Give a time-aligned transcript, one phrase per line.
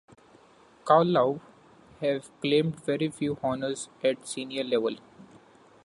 [0.83, 1.39] Carlow
[2.01, 4.95] have claimed very few honours at senior level.